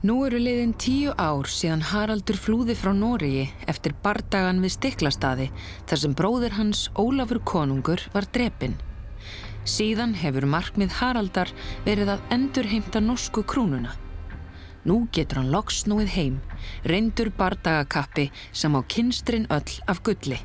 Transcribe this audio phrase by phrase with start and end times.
[0.00, 5.48] Nú eru liðin tíu ár síðan Haraldur flúði frá Nóriði eftir bardagan við Stiklastaði
[5.90, 8.78] þar sem bróðir hans Ólafur konungur var drepin.
[9.68, 11.52] Síðan hefur markmið Haraldar
[11.84, 13.92] verið að endur heimta norsku krúnuna.
[14.88, 16.42] Nú getur hann loks núið heim,
[16.88, 20.40] reyndur bardagakappi sem á kynstrin öll af gulli.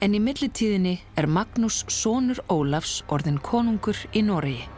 [0.00, 4.71] En í millitíðinni er Magnús Sónur Ólafs orðin konungur í Nóriði.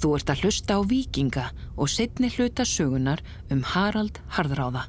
[0.00, 1.42] Þú ert að hlusta á vikinga
[1.76, 3.20] og setni hluta sögunar
[3.52, 4.86] um Harald Harðráða.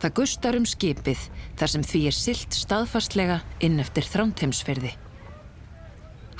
[0.00, 1.22] Það gustar um skipið
[1.60, 4.92] þar sem því er silt staðfastlega inn eftir þrántheimsferði.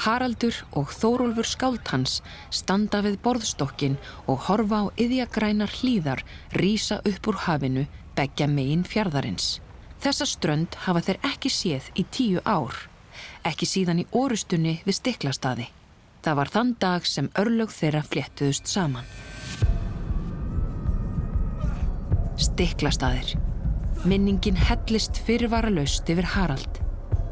[0.00, 2.20] Haraldur og Þórólfur Skáltans
[2.52, 3.98] standa við borðstokkin
[4.28, 6.24] og horfa á yðjagrænar hlýðar
[6.56, 9.58] rýsa upp úr hafinu begja megin fjardarins.
[10.00, 12.89] Þessa strönd hafa þeir ekki séð í tíu ár
[13.48, 15.68] ekki síðan í orustunni við stiklastaði.
[16.24, 19.06] Það var þann dag sem örlög þeirra fléttuðust saman.
[22.40, 23.34] Stiklastaðir.
[24.04, 26.80] Minningin hellist fyrirvara laust yfir Harald.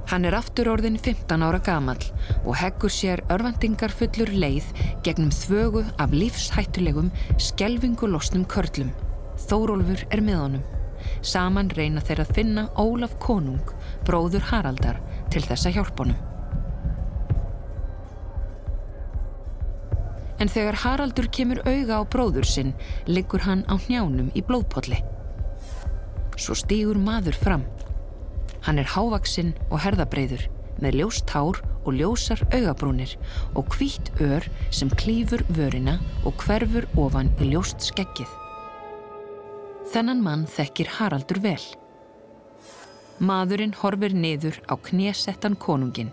[0.09, 1.99] Hann er aftur orðin 15 ára gamal
[2.39, 4.71] og heggur sér örvendingar fullur leið
[5.05, 8.95] gegnum þvögu af lífshættulegum, skelvingulosnum körlum.
[9.49, 10.67] Þórólfur er með honum.
[11.21, 13.73] Saman reyna þeir að finna Ólaf Konung,
[14.09, 14.99] bróður Haraldar,
[15.33, 16.25] til þess að hjálpa honum.
[20.39, 22.75] En þegar Haraldur kemur auga á bróður sinn,
[23.11, 25.01] liggur hann á njánum í blóðpolli.
[26.39, 27.65] Svo stýgur maður fram.
[28.63, 30.45] Hann er hávaksinn og herðabreiður,
[30.79, 33.17] með ljóst hár og ljósar augabrúnir
[33.59, 38.31] og hvít ör sem klýfur vörina og hverfur ofan í ljóst skeggið.
[39.89, 41.63] Þennan mann þekkir Haraldur vel.
[43.19, 46.13] Maðurinn horfir niður á knésettan konungin.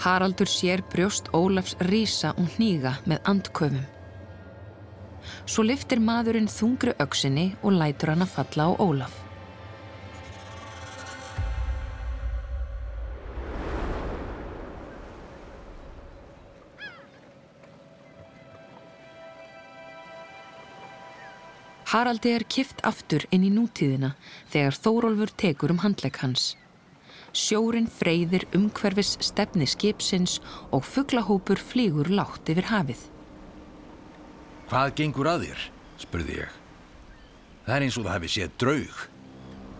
[0.00, 3.84] Haraldur sér brjóst Ólafs rísa og hníga með andköfum.
[5.44, 9.25] Svo liftir maðurinn þungru auksinni og lætur hann að falla á Ólaf.
[21.86, 24.16] Haraldi er kift aftur inn í nútíðina
[24.50, 26.56] þegar Þórólfur tekur um handlegg hans.
[27.36, 30.40] Sjórin freyðir umhverfis stefni skipsins
[30.74, 33.04] og fugglahópur flýgur látt yfir hafið.
[34.66, 35.66] Hvað gengur að þér?
[36.02, 36.56] spurði ég.
[37.66, 39.02] Það er eins og það hefði séð draug.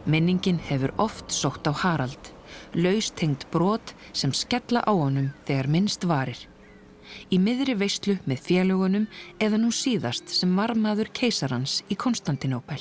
[0.07, 2.31] Minningin hefur oft sótt á Harald,
[2.79, 6.47] laustengt brot sem skella á honum þegar minnst varir
[7.31, 9.07] í miðri veistlu með félugunum
[9.43, 12.81] eða nú síðast sem var maður keisarans í Konstantinópel.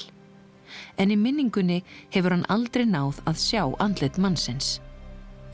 [0.97, 1.81] En í minningunni
[2.13, 4.80] hefur hann aldrei náð að sjá andlit mannsins.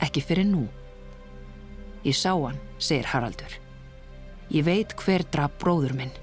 [0.02, 0.66] Ekki fyrir nú.
[2.02, 3.58] Ég sá hann, segir Haraldur.
[4.50, 6.14] Ég veit hver draf bróður minn.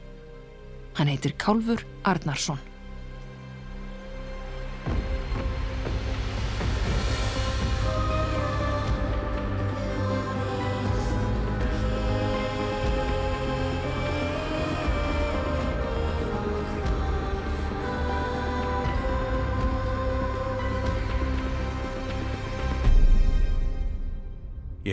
[1.00, 2.60] Hann heitir Kálfur Arnarsson.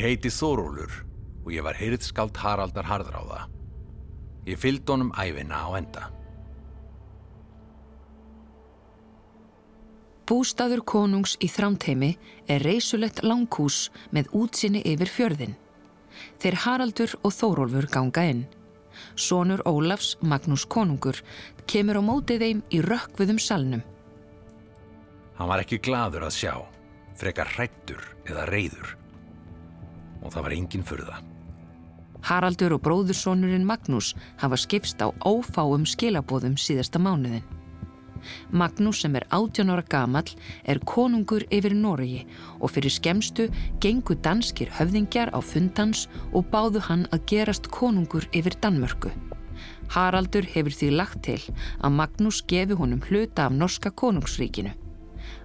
[0.06, 0.92] Heiti Þórólur
[1.46, 3.46] og ég var heyrðskald Haraldar Harðráða.
[4.46, 6.02] Ég fylgd honum æfina á enda.
[10.26, 12.12] Bústaður konungs í þrámteimi
[12.50, 15.54] er reysulegt langhús með útsinni yfir fjörðin.
[16.42, 18.44] Þeir Haraldur og Þórólfur ganga inn.
[19.14, 21.18] Sónur Ólafs, Magnús konungur,
[21.70, 23.82] kemur á mótið þeim í rökkviðum salnum.
[25.38, 26.54] Hann var ekki gladur að sjá,
[27.18, 28.96] frekar hrættur eða reyður
[30.26, 31.20] og það var engin furða.
[32.26, 37.44] Haraldur og bróðursónurinn Magnús hafa skipst á ófáum skilabóðum síðasta mánuðin.
[38.50, 40.26] Magnús sem er 18 ára gamal
[40.64, 42.24] er konungur yfir Noregi
[42.58, 43.46] og fyrir skemstu
[43.82, 49.12] gengu danskir höfðingjar á fundans og báðu hann að gerast konungur yfir Danmörku.
[49.94, 51.38] Haraldur hefur því lagt til
[51.78, 54.74] að Magnús gefi honum hluta af norska konungsríkinu.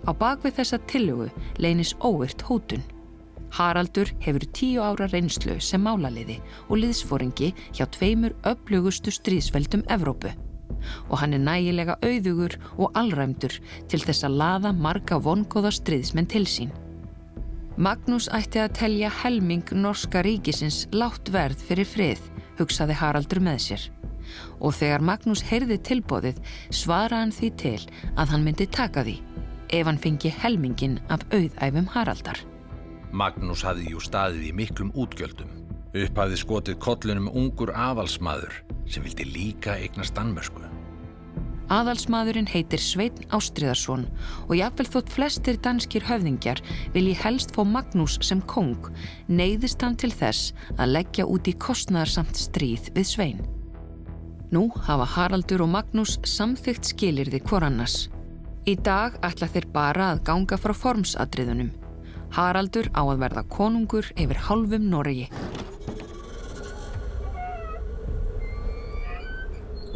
[0.08, 1.30] Á bakvið þessa tillögu
[1.62, 2.82] leinis óvirt hótun.
[3.52, 6.40] Haraldur hefur tíu ára reynslu sem málaliði
[6.70, 10.32] og liðsforingi hjá tveimur öflugustu stríðsveldum Evrópu
[11.10, 13.58] og hann er nægilega auðugur og allræmdur
[13.92, 16.72] til þess að laða marga vongóða stríðsmenn til sín.
[17.82, 22.22] Magnús ætti að telja helming norska ríkisins látt verð fyrir frið,
[22.60, 23.88] hugsaði Haraldur með sér.
[24.60, 26.40] Og þegar Magnús heyrði tilbóðið
[26.70, 27.80] svara hann því til
[28.16, 29.18] að hann myndi taka því
[29.72, 32.51] ef hann fengi helmingin af auðæfum Haraldar.
[33.12, 35.50] Magnús hafði jú staðið í miklum útgjöldum.
[35.92, 40.64] Upphafði skotið kollunum ungur aðalsmaður sem vildi líka eignast Danmörsku.
[41.72, 44.04] Aðalsmaðurinn heitir Sveitn Ástriðarsson
[44.50, 46.60] og jáfnvel þótt flestir danskir höfðingjar
[46.96, 48.90] vilji helst fá Magnús sem kong,
[49.32, 53.44] neyðist hann til þess að leggja út í kostnæðarsamt stríð við Svein.
[54.52, 58.10] Nú hafa Haraldur og Magnús samþygt skilirði hvor annars.
[58.68, 61.72] Í dag ætla þeir bara að ganga frá formsadriðunum.
[62.32, 65.28] Haraldur á að verða konungur yfir halvum Noregi.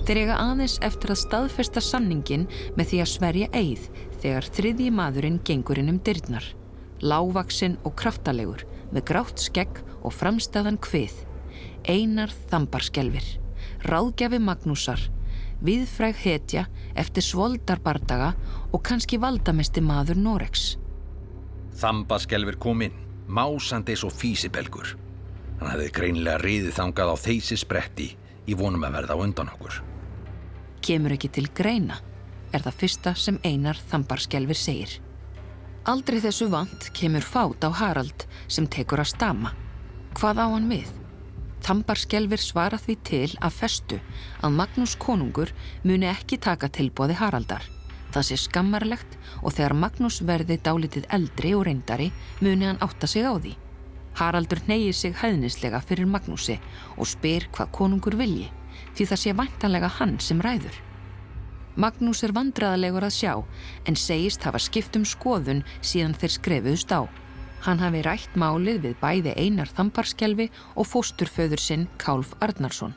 [0.06, 2.44] Þeir eiga aðeins eftir að staðfesta sanningin
[2.78, 3.88] með því að sverja eigð
[4.22, 6.46] þegar þriðji maðurinn gengur inn um dyrnar.
[7.02, 11.16] Lávaksinn og kraftalegur með grátt skegg og framstæðan hvið.
[11.90, 13.26] Einar þambarskelfir,
[13.88, 15.02] ráðgjafi Magnúsar,
[15.66, 16.68] viðfræg hetja
[17.00, 18.34] eftir svoldarbardaga
[18.72, 20.76] og kannski valdamesti maður Norex.
[21.80, 24.95] Þambarskelfir kom inn, másandi og físibelgur.
[25.60, 28.13] Hann hefði greinlega riðið þangað á þeysi spretti
[28.45, 29.83] í vonum að verða undan okkur
[30.86, 31.98] kemur ekki til greina,
[32.54, 34.92] er það fyrsta sem einar þambarskelfir segir.
[35.89, 39.54] Aldrei þessu vant kemur fát á Harald sem tekur að stama.
[40.18, 40.89] Hvað á hann við?
[41.66, 44.01] Þambarskelfir svara því til að festu
[44.45, 47.66] að Magnús konungur muni ekki taka tilbóði Haraldar.
[48.16, 53.28] Það sé skammarlegt og þegar Magnús verði dálitið eldri og reyndari muni hann átta sig
[53.28, 53.52] á því.
[54.16, 56.56] Haraldur neyir sig hæðnislega fyrir Magnúsi
[56.96, 58.48] og spyr hvað konungur vilji
[58.96, 60.80] því það sé vantanlega hann sem ræður.
[61.76, 63.34] Magnús er vandraðalegur að sjá
[63.84, 67.04] en segist hafa skipt um skoðun síðan þeir skrefuðust á.
[67.68, 72.96] Hann hafi rætt málið við bæði einar þambarskelvi og fósturföður sinn Kálf Arnarsson.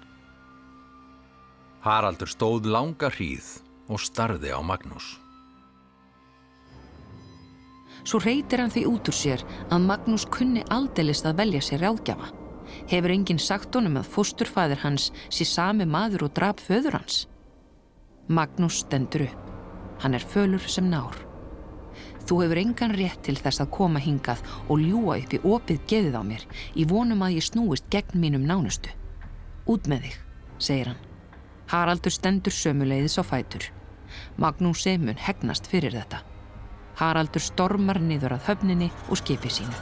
[1.83, 3.57] Haraldur stóð langa hríð
[3.89, 5.17] og starði á Magnús.
[8.09, 12.31] Svo reytir hann því út úr sér að Magnús kunni aldelist að velja sér ráðgjafa.
[12.89, 17.27] Hefur enginn sagt honum að fósturfæður hans sé sami maður og drap föður hans?
[18.29, 19.45] Magnús stendur upp.
[20.03, 21.17] Hann er fölur sem nár.
[22.29, 26.19] Þú hefur engan rétt til þess að koma hingað og ljúa upp í opið geðið
[26.21, 26.45] á mér
[26.77, 28.93] í vonum að ég snúist gegn mínum nánustu.
[29.69, 30.19] Út með þig,
[30.61, 31.03] segir hann.
[31.73, 33.69] Haraldur stendur sömuleiðis á fætur.
[34.37, 36.23] Magnúsi mun hegnast fyrir þetta.
[36.99, 39.79] Haraldur stormar niður að höfninni og skipi sínu.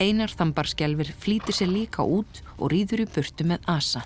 [0.00, 4.02] Einar þambarskelfir flýtir sér líka út og rýður í burtu með Asa.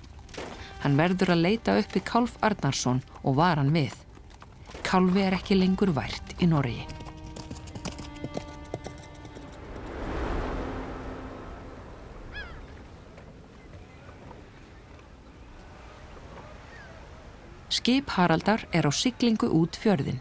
[0.82, 3.96] Hann verður að leita upp í Kálf Arnarsson og var hann við.
[4.86, 6.97] Kálfi er ekki lengur vært í Norgi.
[17.78, 20.18] Skip Haraldar er á siglingu út fjörðin.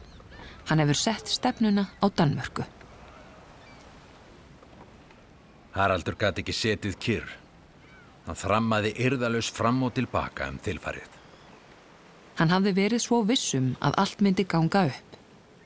[0.70, 2.66] Hann hefur sett stefnuna á Danmörku.
[5.74, 7.30] Haraldur gæti ekki setið kyrr.
[8.28, 11.08] Hann þrammaði yrðalus fram og tilbaka um þilfarið.
[12.38, 15.16] Hann hafði verið svo vissum að allt myndi ganga upp.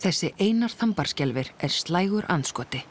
[0.01, 2.85] Þessi einar þambarskelfir er slægur anskoti.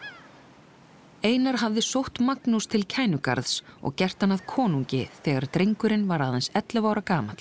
[1.25, 6.51] Einar hafði sótt Magnús til kænugarðs og gert hann að konungi þegar drengurinn var aðeins
[6.53, 7.41] 11 ára gamal.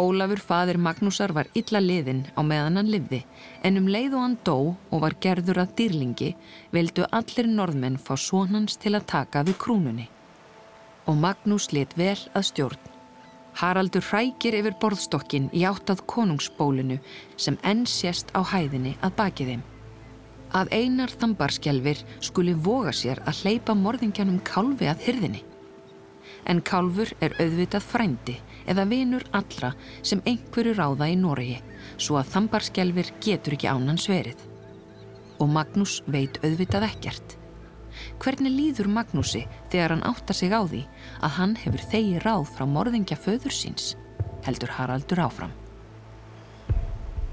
[0.00, 3.18] Ólafur fadir Magnúsar var illa liðinn á meðan hann livði
[3.66, 6.30] en um leið og hann dó og var gerður að dýrlingi
[6.72, 10.06] vildu allir norðmenn fá svonans til að taka við krúnunni.
[11.04, 12.86] Og Magnús lit vel að stjórn.
[13.60, 16.96] Haraldur hrækir yfir borðstokkin í áttað konungsbólinu
[17.36, 19.64] sem enn sést á hæðinni að baki þeim.
[20.56, 25.44] Að einar þambarskjálfir skuli voga sér að hleypa morðingjanum kálfi að hyrðinni.
[26.48, 28.38] En kálfur er auðvitað frændi
[28.70, 29.72] eða vinur allra
[30.02, 31.58] sem einhverju ráða í Noregi
[31.96, 34.46] svo að þambarskelfir getur ekki ánan sverið.
[35.40, 37.36] Og Magnús veit auðvitað ekkert.
[38.20, 40.84] Hvernig líður Magnúsi þegar hann áttar sig á því
[41.20, 43.94] að hann hefur þegi ráð frá morðingja föður síns,
[44.46, 45.56] heldur Haraldur áfram.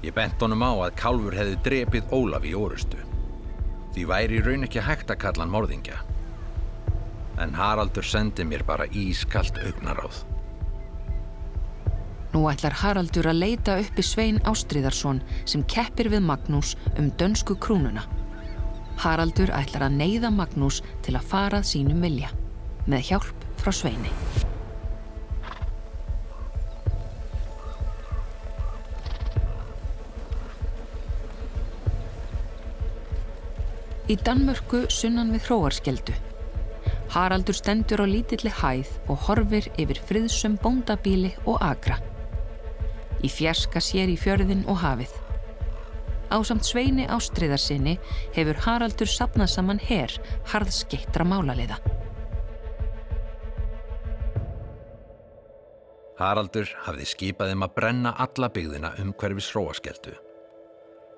[0.02, 3.00] Ég bent honum á að Kálfur hefði drepið Ólaf í orustu.
[3.94, 5.98] Því væri raun ekki hægt að kalla hann morðingja.
[7.42, 10.22] En Haraldur sendi mér bara ískalt augnaráð.
[12.38, 18.04] Nú ætlar Haraldur að leita uppi Svein Ástriðarsson sem keppir við Magnús um dönsku krúnuna.
[19.02, 22.28] Haraldur ætlar að neyða Magnús til að farað sínum vilja
[22.86, 24.12] með hjálp frá Sveini.
[34.06, 36.14] Í Danmörku sunnan við hróarskeldu.
[37.16, 41.98] Haraldur stendur á lítilli hæð og horfir yfir friðsum bóndabíli og agra.
[43.24, 45.14] Í fjerska sér í fjörðin og hafið.
[46.28, 47.96] Ásamt sveini ástriðarsinni
[48.36, 50.12] hefur Haraldur sapnað saman herr
[50.52, 51.78] harðskeittra málaliða.
[56.18, 60.16] Haraldur hafði skipað um að brenna alla byggðina um hverfis hróaskeldu.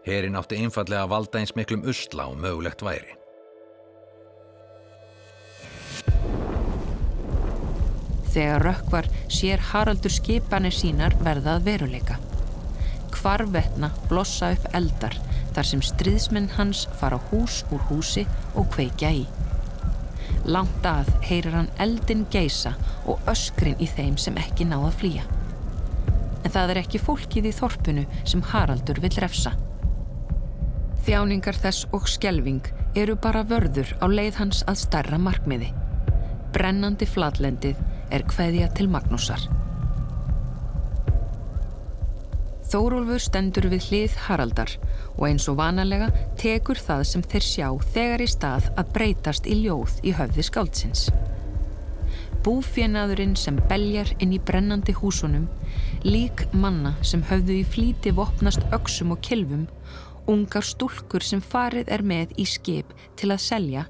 [0.04, 3.19] Herin átti einfallega að valda eins miklum usla og mögulegt væri.
[8.30, 12.20] Þegar rökkvar sér Haraldur skipanir sínar verðað veruleika
[13.20, 15.16] hvarvetna blossa upp eldar
[15.54, 19.24] þar sem stríðsmenn hans fara hús úr húsi og kveikja í.
[20.46, 22.76] Langt að heyrir hann eldin geisa
[23.10, 25.26] og öskrin í þeim sem ekki ná að flýja.
[26.44, 29.52] En það er ekki fólkið í þorpunu sem Haraldur vil refsa.
[31.04, 32.64] Þjáningar þess og skjelving
[32.96, 35.70] eru bara vörður á leið hans að starra markmiði.
[36.54, 37.78] Brennandi flatlendið
[38.10, 39.48] er hveðja til Magnúsar.
[42.70, 44.72] Þórólfur stendur við hlið Haraldar
[45.16, 46.06] og eins og vanalega
[46.38, 51.08] tekur það sem þeir sjá þegar í stað að breytast í ljóð í höfði skáldsins.
[52.46, 55.48] Búfjenaðurinn sem beljar inn í brennandi húsunum,
[56.06, 59.66] lík manna sem höfðu í flíti vopnast öksum og kilvum,
[60.30, 63.84] ungar stúlkur sem farið er með í skip til að selja,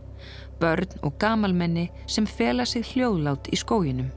[0.60, 4.10] börn og gamalmenni sem fela sig hljóðlát í skóginum.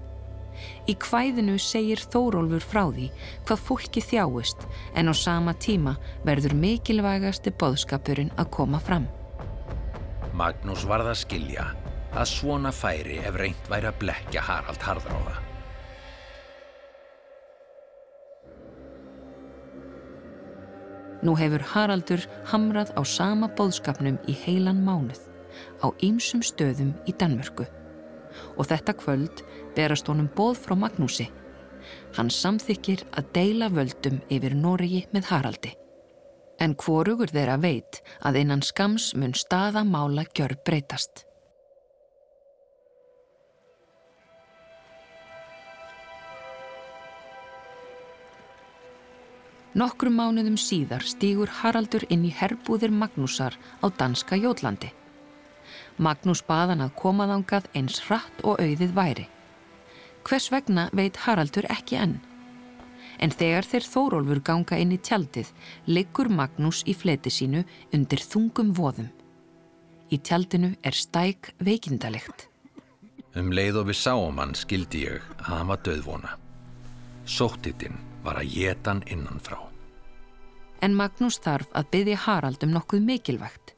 [0.88, 3.08] Í kvæðinu segir Þórólfur frá því
[3.48, 4.68] hvað fólki þjáist
[5.00, 5.96] en á sama tíma
[6.28, 9.08] verður mikilvægasti boðskapurinn að koma fram.
[10.34, 11.66] Magnús varð að skilja
[12.14, 15.36] að svona færi ef reynd væri að blekja Harald Harðráða.
[21.24, 25.33] Nú hefur Haraldur hamrað á sama boðskapnum í heilan mánuð
[25.84, 27.68] á ýmsum stöðum í Danmörku
[28.58, 29.44] og þetta kvöld
[29.76, 31.28] berast honum bóð frá Magnúsi.
[32.16, 35.74] Hann samþykir að deila völdum yfir Noregi með Haraldi.
[36.62, 41.26] En hvorugur þeirra veit að innan skams mun staðamála gjör breytast.
[49.74, 54.92] Nokkrum mánuðum síðar stýgur Haraldur inn í herbúðir Magnúsar á danska Jólandi.
[55.98, 59.26] Magnús baðan að komaðangað eins hratt og auðið væri.
[60.24, 62.16] Hvers vegna veit Haraldur ekki enn.
[63.22, 65.52] En þegar þeir Þórólfur ganga inn í tjaldið,
[65.86, 69.12] liggur Magnús í fleti sínu undir þungum voðum.
[70.10, 72.48] Í tjaldinu er stæk veikindalegt.
[73.36, 76.34] Um leið og við sáum hann skildi ég að hann var döðvona.
[77.26, 79.58] Sóttitinn var að geta hann innanfrá.
[80.84, 83.73] En Magnús þarf að byggja Harald um nokkuð mikilvægt.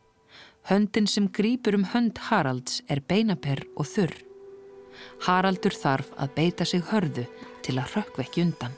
[0.66, 4.16] Höndin sem grýpur um hönd Haralds er beinaperr og þurr.
[5.28, 7.28] Haraldur þarf að beita sig hörðu
[7.66, 8.74] til að rökkvekki undan.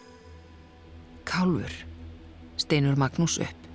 [1.28, 1.72] Kálfur,
[2.60, 3.72] steinur Magnús upp.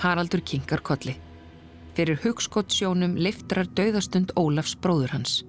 [0.00, 1.18] Haraldur kinkar kolli.
[1.94, 5.42] Fyrir hugskott sjónum liftrar dauðastund Ólafs bróður hans.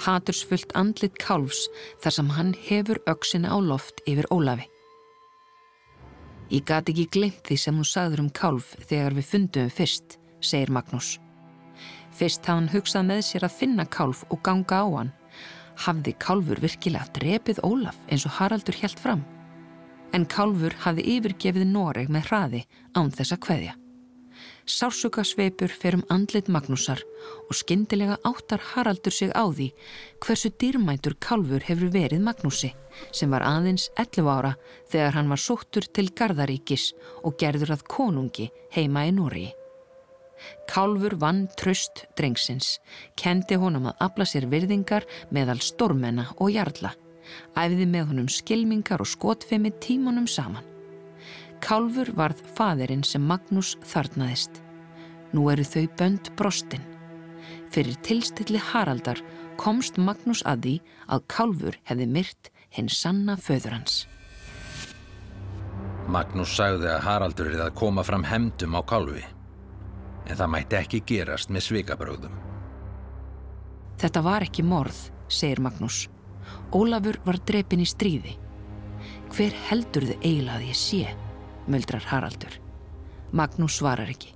[0.00, 1.66] Hatursfullt andlit kálfs
[2.00, 4.64] þar sem hann hefur auksina á loft yfir Ólafi.
[6.48, 10.72] Ég gati ekki glemt því sem þú sagður um kálf þegar við fundum fyrst, segir
[10.72, 11.16] Magnús.
[12.16, 15.14] Fyrst hafði hann hugsað með sér að finna kálf og ganga á hann
[15.84, 19.24] hafði Kálfur virkilega drepið Ólaf eins og Haraldur helt fram.
[20.14, 22.62] En Kálfur hafði yfirgefið Noreg með hraði
[22.96, 23.74] án þessa kveðja.
[24.66, 27.00] Sársuga sveipur fer um andlit Magnúsar
[27.46, 29.68] og skindilega áttar Haraldur sig á því
[30.24, 32.72] hversu dýrmæntur Kálfur hefur verið Magnúsi
[33.14, 34.56] sem var aðeins 11 ára
[34.90, 36.90] þegar hann var sóttur til Garðaríkis
[37.22, 39.46] og gerður að konungi heima í Nóri.
[40.68, 42.76] Kálfur vann tröst drengsins,
[43.16, 46.92] kendi honum að afla sér virðingar meðal stormenna og jarla,
[47.56, 50.64] æfði með honum skilmingar og skotfemi tímunum saman.
[51.64, 54.60] Kálfur varð fadirinn sem Magnús þarnaðist.
[55.32, 56.84] Nú eru þau bönd brostin.
[57.72, 59.22] Fyrir tilstilli Haraldar
[59.60, 60.74] komst Magnús að því
[61.16, 64.04] að Kálfur hefði myrt hinn sanna föður hans.
[66.06, 69.24] Magnús sagði að Haraldur er að koma fram hemdum á Kálfi
[70.26, 72.36] en það mætti ekki gerast með svikabröðum.
[74.00, 74.98] Þetta var ekki morð,
[75.32, 76.06] segir Magnús.
[76.74, 78.36] Ólafur var drepin í stríði.
[79.32, 81.02] Hver heldur þið eiginlega að ég sé,
[81.66, 82.58] möldrar Haraldur.
[83.32, 84.34] Magnús svarar ekki.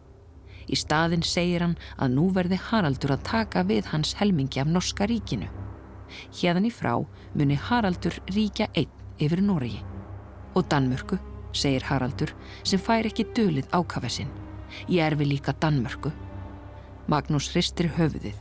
[0.70, 5.08] Í staðin segir hann að nú verði Haraldur að taka við hans helmingi af Norska
[5.10, 5.48] ríkinu.
[6.40, 6.94] Hérðan í frá
[7.34, 8.90] muni Haraldur ríkja einn
[9.22, 9.82] yfir Noregi.
[10.54, 11.18] Og Danmörku,
[11.52, 12.32] segir Haraldur,
[12.64, 14.30] sem fær ekki dölið ákafesinn.
[14.88, 16.12] Ég erfi líka Danmörku.
[17.10, 18.36] Magnús hristir höfuðið.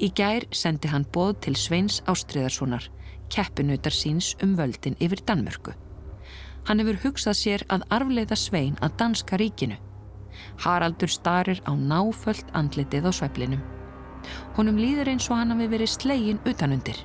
[0.00, 2.88] Í gær sendi hann bóð til Sveins Ástriðarssonar,
[3.32, 5.74] keppinutar síns um völdin yfir Danmörku.
[6.68, 9.78] Hann hefur hugsað sér að arfleiða Svein að danska ríkinu.
[10.64, 13.62] Haraldur starir á náföld andlitið á sveiflinum.
[14.56, 16.98] Honum líður eins og hann hafi verið slegin utanundir.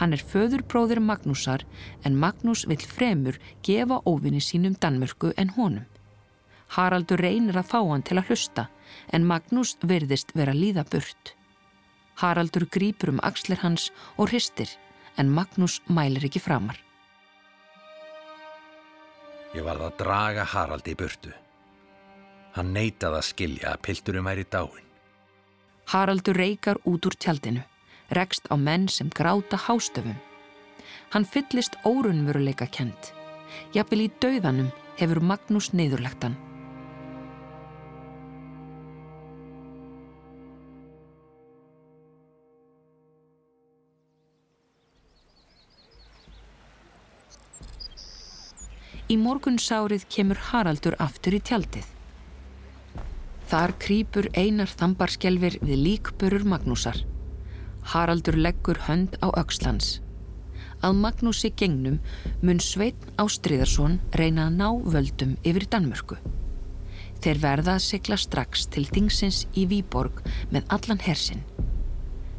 [0.00, 1.64] Hann er föðurbróðir Magnúsar
[2.04, 5.84] en Magnús vill fremur gefa óvinni sínum Danmörku en honum.
[6.68, 8.68] Haraldur reynir að fá hann til að hlusta
[9.12, 11.34] en Magnús verðist vera líða burt.
[12.22, 14.70] Haraldur grýpur um axlir hans og hristir
[15.18, 16.78] en Magnús mælir ekki framar.
[19.54, 21.30] Ég varð að draga Haraldi í burtu.
[22.54, 24.82] Hann neitaði að skilja að pilturum væri dáin.
[25.90, 27.62] Haraldur reykar út úr tjaldinu,
[28.10, 30.16] rekst á menn sem gráta hástöfum.
[31.12, 33.12] Hann fyllist órunveruleika kent.
[33.74, 36.38] Jafnvel í dauðanum hefur Magnús neyðurlegt hann.
[49.04, 51.84] Í morgunsárið kemur Haraldur aftur í tjaldið.
[53.50, 57.02] Þar krýpur einar þambarskelfir við líkbörur Magnúsar.
[57.92, 59.98] Haraldur leggur hönd á aukslans.
[60.80, 61.98] Að Magnúsi gengnum
[62.40, 66.16] mun Sveitn Ástriðarsson reyna að ná völdum yfir Danmörku.
[67.20, 71.44] Þeir verða að sigla strax til Þingsins í Výborg með allan hersinn.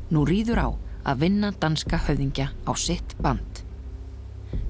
[0.10, 0.70] Nú rýður á
[1.06, 3.65] að vinna danska höfðingja á sitt band.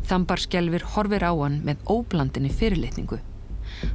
[0.05, 3.22] Þambarskelfir horfir á hann með óblandinni fyrirlitningu.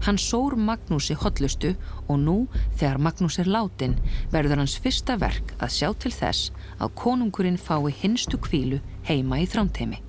[0.05, 1.73] Hann sór Magnúsi hotlustu
[2.09, 2.37] og nú,
[2.77, 3.97] þegar Magnús er látin,
[4.33, 9.49] verður hans fyrsta verk að sjá til þess að konungurinn fái hinstu kvílu heima í
[9.51, 10.01] þrámteimi.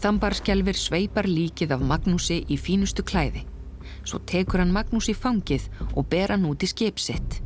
[0.00, 3.44] Þambarskelfir sveipar líkið af Magnúsi í fínustu klæði.
[4.06, 7.42] Svo tekur hann Magnús í fangið og ber hann út í skipsitt.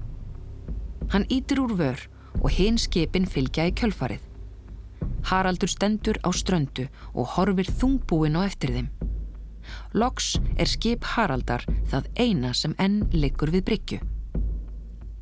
[1.11, 2.07] Hann ítir úr vör
[2.43, 4.23] og hinn skipin fylgja í kjölfarið.
[5.31, 8.89] Haraldur stendur á ströndu og horfir þungbúin á eftir þeim.
[9.95, 14.01] Loks er skip Haraldar það eina sem enn liggur við bryggju.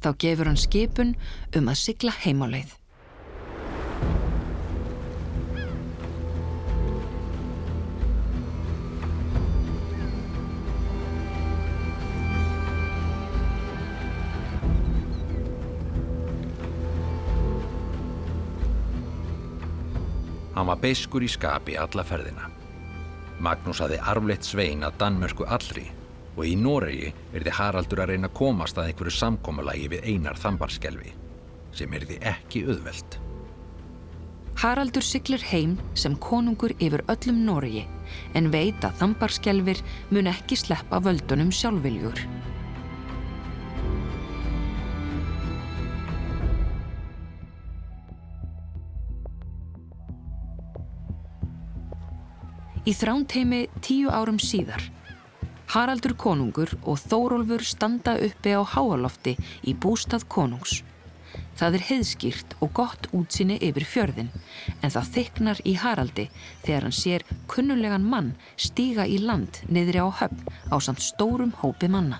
[0.02, 1.14] Þá gefur hann skipun
[1.56, 2.74] um að sigla heimáleið.
[20.62, 22.44] Hann var beiskur í skapi alla ferðina.
[23.42, 25.88] Magnús hafði arfleitt svein að Danmörku allri
[26.36, 31.16] og í Noregi erði Haraldur að reyna að komast að einhverju samkómulagi við einar þambarskelvi
[31.74, 33.18] sem erði ekki auðvelt.
[34.62, 37.82] Haraldur siglir heim sem konungur yfir öllum Noregi
[38.38, 39.82] en veit að þambarskelvir
[40.14, 42.22] mun ekki sleppa völdunum sjálfviljur.
[52.82, 54.82] Í þrántheimi tíu árum síðar.
[55.70, 60.80] Haraldur konungur og Þórólfur standa uppi á háalofti í bústað konungs.
[61.54, 64.32] Það er heiðskýrt og gott útsinni yfir fjörðin
[64.82, 66.26] en það þyknar í Haraldi
[66.64, 70.42] þegar hann sér kunnulegan mann stíga í land niðri á höfn
[70.74, 72.18] á samt stórum hópi manna.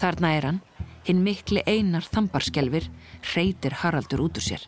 [0.00, 0.64] Þarna er hann,
[1.04, 2.88] hinn mikli einar þambarskelfir,
[3.36, 4.64] reytir Haraldur út úr sér.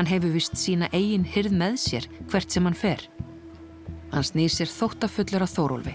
[0.00, 3.04] Hann hefur vist sína eigin hyrð með sér hvert sem hann fer.
[4.12, 5.94] Hann snýr sér þóttafullur á Þórólfi.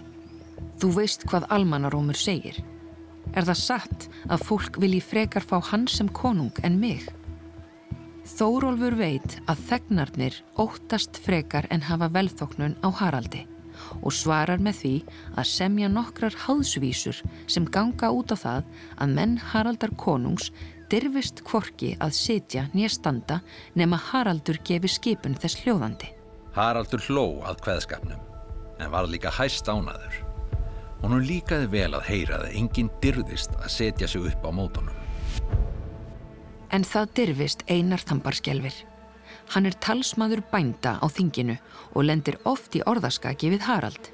[0.82, 2.60] Þú veist hvað almanarómur segir.
[3.34, 7.08] Er það satt að fólk vilji frekar fá hann sem konung en mig?
[8.24, 13.44] Þórólfur veit að þegnarnir óttast frekar en hafa velþóknun á Haraldi
[14.00, 14.94] og svarar með því
[15.36, 17.20] að semja nokkrar háðsvísur
[17.52, 20.52] sem ganga út á það að menn Haraldar konungs
[20.92, 23.42] dirfist kvorki að sitja nýja standa
[23.76, 26.14] nema Haraldur gefi skipun þess hljóðandi.
[26.54, 28.20] Haraldur hló að kveðskapnum,
[28.78, 30.20] en var líka hæst ánaður.
[31.02, 35.00] Honum líkaði vel að heyra að enginn dyrðist að setja sig upp á mótunum.
[36.74, 38.78] En það dyrfist einar þambarskelfir.
[39.54, 41.58] Hann er talsmaður bænda á þinginu
[41.92, 44.14] og lendir oft í orðaskaki við Harald.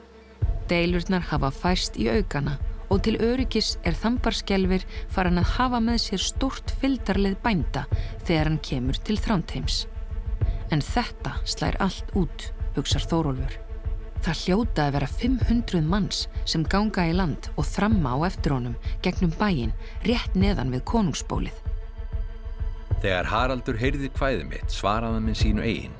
[0.71, 2.55] Deilurnar hafa fæst í aukana
[2.89, 7.85] og til öryggis er þambarskelfir farin að hafa með sér stort fyldarleið bænda
[8.23, 9.83] þegar hann kemur til þránteims.
[10.69, 13.55] En þetta slær allt út, hugsar Þórólfur.
[14.19, 18.75] Það hljóta að vera 500 manns sem ganga í land og þramma á eftir honum
[19.05, 19.71] gegnum bæin
[20.03, 21.55] rétt neðan við konungsbólið.
[22.99, 25.95] Þegar Haraldur heyrði hvæði mitt svaraði minn sínu eigin.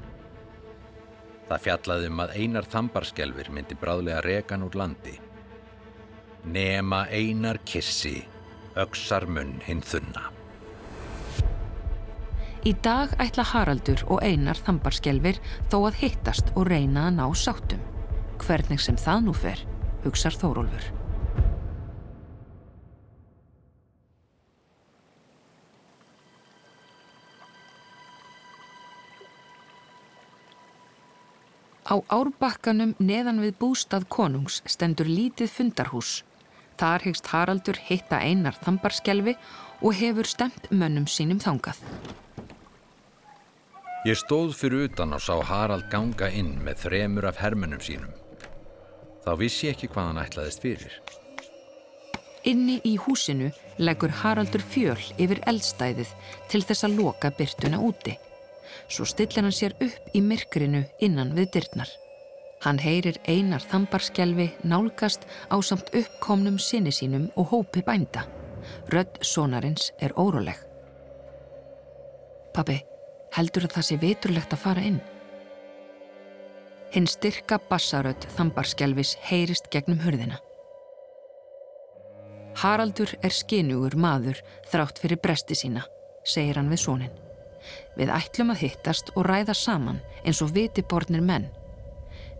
[1.48, 5.16] Það fjallaði um að einar þambarskelfir myndi bráðlega rekan úr landi.
[6.44, 8.20] Nema einar kissi,
[8.78, 10.28] öksar munn hinn þunna.
[12.68, 15.38] Í dag ætla Haraldur og Einar þambarskelfir
[15.72, 17.80] þó að hittast og reyna að ná sáttum.
[18.44, 19.62] Hvernig sem það nú fer,
[20.04, 20.90] hugsar Þórólfur.
[31.88, 36.26] Á árbakkanum neðan við bústað konungs stendur lítið fundarhús.
[36.76, 39.40] Þar hegst Haraldur hitta einar þambarskelvi
[39.80, 41.80] og hefur stemt mönnum sínum þangað.
[44.10, 48.16] Ég stóð fyrir utan og sá Harald ganga inn með þremur af hermönum sínum.
[49.22, 50.96] Þá vissi ég ekki hvað hann ætlaðist fyrir.
[52.50, 56.16] Inni í húsinu leggur Haraldur fjöl yfir eldstæðið
[56.50, 58.16] til þess að loka byrtuna úti
[58.90, 61.90] svo stillir hann sér upp í myrkrinu innan við dyrnar.
[62.66, 68.26] Hann heyrir einar þambarskjelvi nálgast á samt uppkomnum sinni sínum og hópi bænda.
[68.92, 70.58] Rödd sonarins er óróleg.
[72.54, 72.82] Pappi,
[73.36, 75.00] heldur að það sé viturlegt að fara inn?
[76.94, 80.40] Hinn styrka bassarödd þambarskjelvis heyrist gegnum hörðina.
[82.60, 85.86] Haraldur er skinugur maður þrátt fyrir bresti sína,
[86.26, 87.14] segir hann við sónin.
[87.96, 91.50] Við ætlum að hittast og ræða saman eins og vitibornir menn.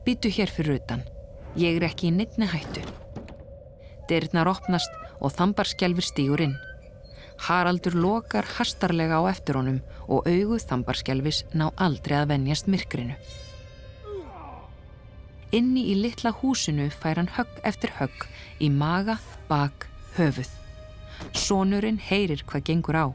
[0.06, 1.06] Býtu hér fyrir utan.
[1.60, 2.82] Ég er ekki í nefni hættu.
[4.10, 6.58] Dyrnar opnast og þambarskjálfur stýgur inn.
[7.40, 13.16] Haraldur lokar hastarlega á eftir honum og auguð þambarskjálfis ná aldrei að venjast myrkrinu.
[15.56, 18.28] Inni í litla húsinu fær hann högg eftir högg
[18.62, 19.18] í maga,
[19.50, 20.52] bak, höfuð.
[21.34, 23.08] Sónurinn heyrir hvað gengur á.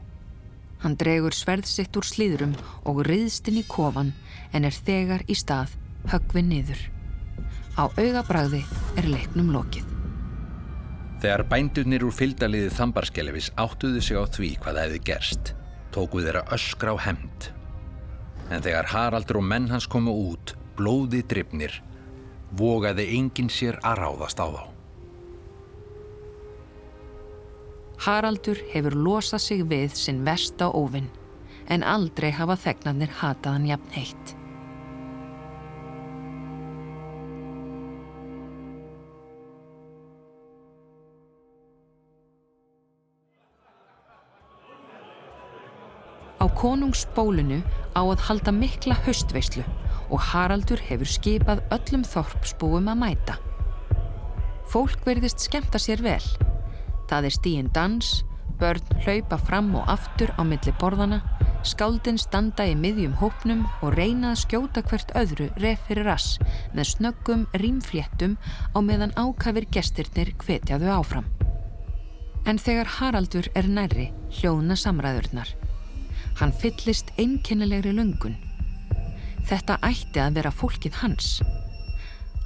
[0.83, 4.11] Hann dregur sverðsitt úr slíðrum og riðst inn í kofan
[4.51, 5.77] en er þegar í stað
[6.11, 6.85] höggvið niður.
[7.79, 8.65] Á augabræði
[8.99, 9.94] er leiknum lokið.
[11.23, 15.53] Þegar bændurnir úr fylgdaliði þambarskelefis áttuðu sig á því hvað hefði gerst,
[15.95, 17.49] tókuð þeirra öskra á hemd.
[18.51, 21.79] En þegar Haraldur og menn hans komu út, blóði drifnir,
[22.55, 24.63] vogaði enginn sér að ráðast á þá.
[28.05, 31.07] Haraldur hefur losað sig við sinn versta óvinn
[31.71, 34.35] en aldrei hafa þegnarnir hataðan jafn heitt.
[46.45, 47.63] Á konungsbólunu
[47.97, 49.65] á að halda mikla höstveislu
[50.13, 53.37] og Haraldur hefur skipað öllum þorpsbúum að mæta.
[54.69, 56.21] Fólk verðist skemta sér vel
[57.09, 58.11] Það er stíin dans,
[58.61, 61.21] börn hlaupa fram og aftur á milli borðana,
[61.65, 66.37] skáldin standa í miðjum hópnum og reyna að skjóta hvert öðru ref fyrir rass
[66.77, 68.37] með snöggum rýmfléttum
[68.73, 71.29] á meðan ákafir gestirnir hvetjaðu áfram.
[72.45, 75.55] En þegar Haraldur er nærri hljóðna samræðurnar.
[76.35, 78.35] Hann fyllist einkennilegri lungun.
[79.47, 81.37] Þetta ætti að vera fólkið hans.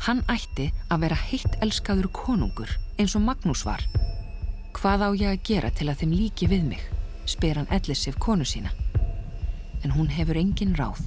[0.06, 2.71] Hann ætti að vera heitt elskaður konungur
[3.02, 3.82] eins og Magnús var.
[4.78, 6.84] Hvað á ég að gera til að þeim líki við mig,
[7.25, 8.71] spyr hann Ellisif konu sína.
[9.84, 11.02] En hún hefur engin ráð.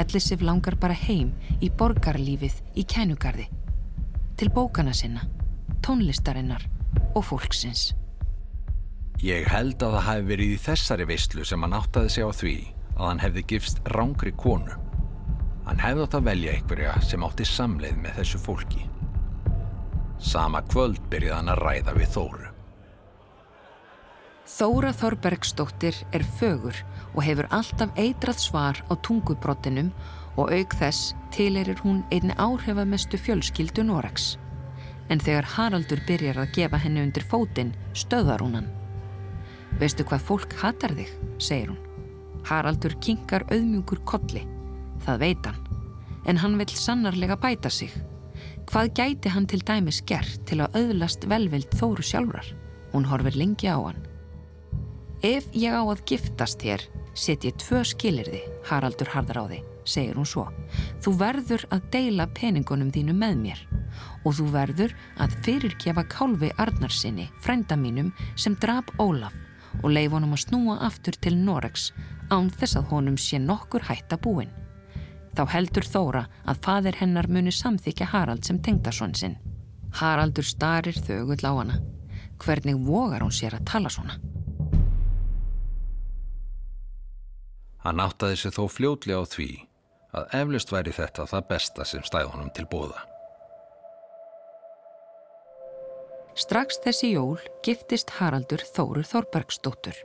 [0.00, 3.50] Ellisif langar bara heim í borgarlífið í kænugarði.
[4.40, 5.28] Til bókana sinna,
[5.84, 6.64] tónlistarinnar
[7.14, 7.92] og fólksins.
[9.22, 12.54] Ég held að það hefði verið í þessari veistlu sem hann áttaði sig á því
[12.96, 14.74] að hann hefði gifst rángri konu.
[15.62, 18.82] Hann hefði átt að velja einhverja sem átti samleið með þessu fólki.
[20.18, 22.50] Sama kvöld byrjaði hann að ræða við Þóru.
[24.56, 26.82] Þóra Þorbergsdóttir er fögur
[27.14, 29.94] og hefur alltaf eitrað svar á tungubrottinum
[30.34, 34.32] og auk þess tilerir hún einni áhrifamestu fjölskyldu Norex.
[35.06, 38.72] En þegar Haraldur byrjar að gefa henni undir fótinn, stöðar hún hann.
[39.80, 41.10] Veistu hvað fólk hatar þig,
[41.42, 41.80] segir hún.
[42.46, 44.44] Haraldur kinkar auðmjúkur kolli.
[45.04, 45.60] Það veit hann.
[46.28, 47.90] En hann vil sannarlega bæta sig.
[48.70, 52.46] Hvað gæti hann til dæmis gert til að auðlast velvild Þóru sjálfrar?
[52.92, 54.00] Hún horfir lengi á hann.
[55.22, 56.82] Ef ég á að giftast þér,
[57.14, 60.48] set ég tvö skilirði, Haraldur harðar á þig, segir hún svo.
[61.02, 63.62] Þú verður að deila peningunum þínu með mér
[64.24, 69.34] og þú verður að fyrirgefa kálfi Arnarsinni, frænda mínum, sem drap Ólaf
[69.82, 71.90] og leif honum að snúa aftur til Norex
[72.30, 74.52] án þess að honum sé nokkur hætta búin.
[75.32, 79.38] Þá heldur Þóra að fadir hennar muni samþykja Harald sem tengdason sinn.
[79.96, 81.80] Haraldur starir þögull á hana.
[82.42, 84.18] Hvernig vogar hún sér að tala svona?
[87.82, 89.48] Hann áttaði sig þó fljótlega á því
[90.12, 93.11] að eflust væri þetta það besta sem stæði honum til bóða.
[96.32, 99.98] Strax þessi jól giftist Haraldur Þórur Þorbergsdóttur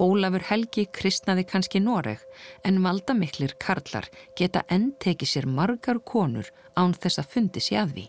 [0.00, 2.22] Ólafur Helgi kristnaði kannski Noreg
[2.64, 4.06] en valdamiklir karlar
[4.38, 8.06] geta enn tekið sér margar konur án þess að fundi sér að því.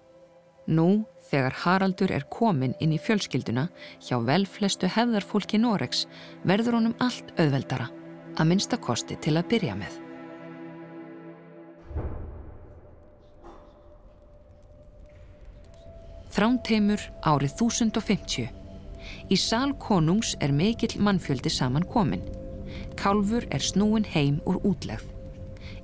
[0.78, 0.88] Nú,
[1.32, 3.66] þegar Haraldur er komin inn í fjölskylduna
[4.06, 6.06] hjá velflestu hefðarfólki Noregs
[6.48, 7.90] verður honum allt auðveldara,
[8.38, 10.11] að minnsta kosti til að byrja með.
[16.32, 18.62] Þránteimur árið 1050
[19.32, 22.24] Í sál konungs er mikill mannfjöldi saman komin.
[23.00, 25.08] Kálfur er snúin heim úr útlegð.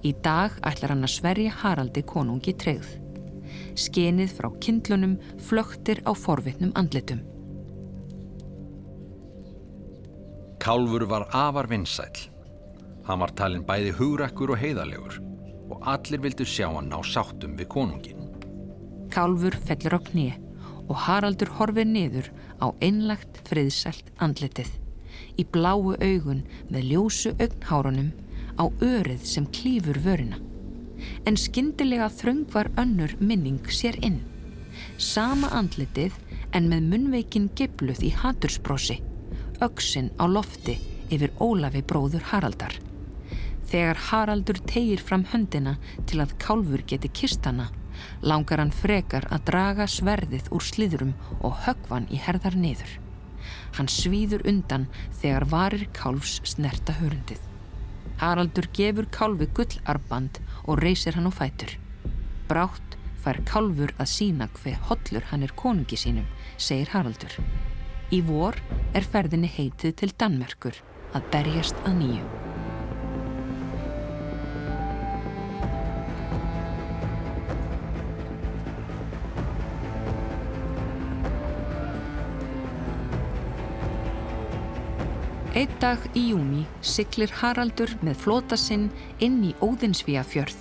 [0.08, 2.88] Í dag ætlar hann að sverja Haraldi konungi treyð.
[3.78, 5.18] Skenið frá kindlunum
[5.50, 7.24] flöktir á forvittnum andlitum.
[10.64, 12.12] Kálfur var afar vinsæl.
[13.08, 15.22] Hann var talin bæði hugrakkur og heiðalegur
[15.68, 18.17] og allir vildu sjá hann á sáttum við konungin.
[19.18, 20.36] Kálfur fellur á knið
[20.92, 22.28] og Haraldur horfir niður
[22.62, 24.68] á einlagt friðsælt andletið,
[25.42, 28.12] í bláu augun með ljósu augnhárunum
[28.62, 30.38] á örið sem klýfur vörina.
[31.26, 34.20] En skyndilega þröng var önnur minning sér inn.
[35.02, 36.14] Sama andletið
[36.54, 39.00] en með munveikin gebluð í hatursbrósi,
[39.66, 40.78] auksinn á lofti
[41.10, 42.78] yfir Ólafi bróður Haraldar.
[43.66, 47.72] Þegar Haraldur tegir fram höndina til að kálfur geti kistana,
[48.22, 52.98] langar hann frekar að draga sverðið úr sliðurum og höggvan í herðar niður.
[53.78, 54.88] Hann svíður undan
[55.22, 57.42] þegar varir kálfs snerta hörundið.
[58.18, 61.78] Haraldur gefur kálfi gullarband og reysir hann á fætur.
[62.50, 67.38] Brátt fær kálfur að sína hver hollur hann er konungi sínum, segir Haraldur.
[68.10, 68.56] Í vor
[68.96, 72.47] er ferðinni heitið til Danmerkur að berjast að nýju.
[85.58, 88.92] Eitt dag í júni siklir Haraldur með flóta sinn
[89.26, 90.60] inn í Óðinsvíafjörð.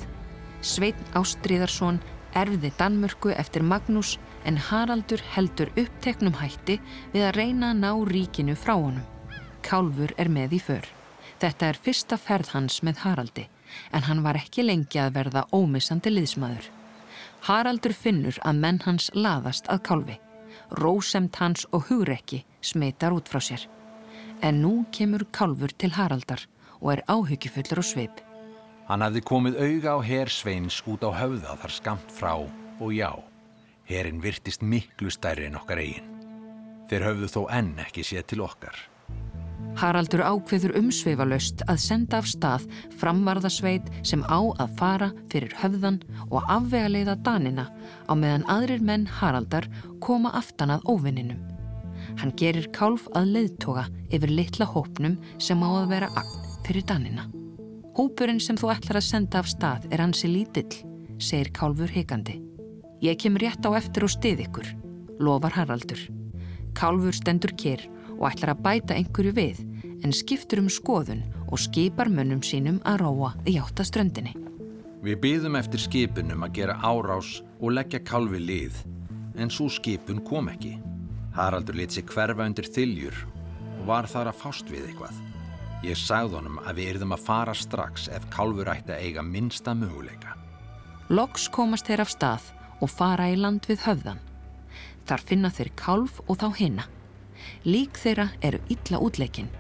[0.65, 1.99] Sveitn Ástriðarsson
[2.33, 4.15] erfiði Danmörku eftir Magnús
[4.49, 6.79] en Haraldur heldur uppteknum hætti
[7.13, 9.05] við að reyna að ná ríkinu frá honum.
[9.61, 10.89] Kálfur er með í för.
[11.45, 13.49] Þetta er fyrsta ferð hans með Haraldi
[13.93, 16.73] en hann var ekki lengi að verða ómissandi liðsmaður.
[17.45, 20.21] Haraldur finnur að menn hans laðast að kálfi.
[20.81, 23.69] Rósemt hans og hugrekki smitar út frá sér
[24.43, 26.43] en nú kemur Kálfur til Haraldar
[26.81, 28.21] og er áhyggjufullur á sveip.
[28.87, 33.11] Hann hafði komið auga á hersveins út á höfða þar skamt frá og já,
[33.89, 36.13] herin virtist miklu stærri en okkar eigin.
[36.87, 38.77] Þeir höfðu þó enn ekki séð til okkar.
[39.77, 42.65] Haraldur ákveður umsveifalöst að senda af stað
[43.01, 45.99] framvarðasveit sem á að fara fyrir höfðan
[46.31, 47.67] og afvega leiða danina
[48.09, 49.69] á meðan aðrir menn Haraldar
[50.01, 51.56] koma aftan að óvinninum.
[52.17, 57.27] Hann gerir kálf að leiðtoga yfir litla hópnum sem á að vera agn fyrir danina.
[57.97, 60.83] Hópurinn sem þú ætlar að senda af stað er hansi lítill,
[61.19, 62.41] segir kálfur hikandi.
[63.05, 64.73] Ég kem rétt á eftir og stið ykkur,
[65.21, 66.01] lofar Haraldur.
[66.77, 69.63] Kálfur stendur kér og ætlar að bæta einhverju við
[70.05, 74.35] en skiptur um skoðun og skipar mönnum sínum að róa í áttaströndinni.
[75.05, 78.83] Við byðum eftir skipunum að gera árás og leggja kálfi lið
[79.37, 80.77] en svo skipun kom ekki.
[81.37, 83.17] Haraldur lit sér hverfa undir þiljur
[83.77, 85.19] og var þar að fást við eitthvað.
[85.85, 89.75] Ég sagði honum að við erum að fara strax ef kálfur ætti að eiga minsta
[89.77, 90.33] möguleika.
[91.13, 92.49] Loks komast þeir af stað
[92.81, 94.25] og fara í land við höfðan.
[95.07, 96.89] Þar finna þeir kálf og þá hinna.
[97.69, 99.53] Lík þeirra eru illa útleikin.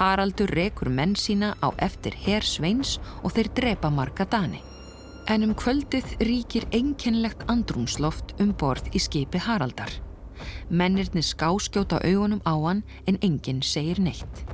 [0.00, 4.64] Haraldur rekur menn sína á eftir herr Sveins og þeir drepa marga dani.
[5.28, 9.92] En um kvöldið ríkir einkennlegt andrúmsloft um borð í skipi Haraldar.
[10.68, 14.44] Mennirni skáskjóta augunum á hann en enginn segir neitt.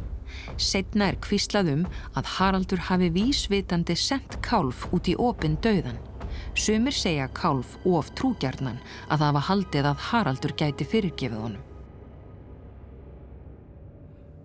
[0.57, 5.99] Setna er kvíslað um að Haraldur hafi vísvitandi sendt kálf út í opin döðan.
[6.57, 11.65] Sumir segja kálf of trúgjarnan að það var haldið að Haraldur gæti fyrirgefið honum.